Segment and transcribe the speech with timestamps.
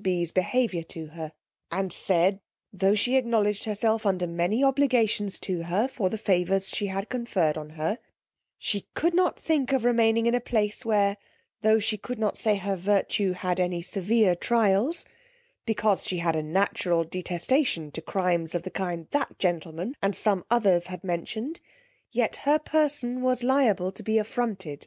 [0.00, 1.30] B n's behaviour to her,
[1.70, 2.40] and said,
[2.72, 7.58] tho' she acknowledged herself under many obligations to her for the favours she had conferred
[7.58, 7.98] on her,
[8.56, 11.18] she could not think of remaining in a place where,
[11.60, 15.04] tho' she could not say her virtue had any severe trials,
[15.66, 20.46] because she had a natural detestation to crimes of the kind that gentleman and some
[20.50, 21.60] others had mentioned,
[22.10, 24.86] yet her person was liable to be affronted.